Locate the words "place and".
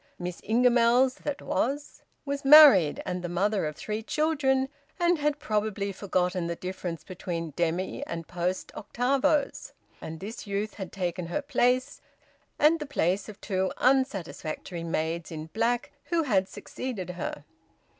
11.43-12.79